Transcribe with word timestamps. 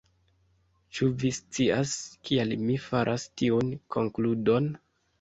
Ĉu 0.99 1.09
vi 1.25 1.31
scias 1.41 1.93
kial 2.31 2.57
mi 2.65 2.81
faras 2.89 3.29
tiun 3.39 3.73
konkludon? 3.99 4.77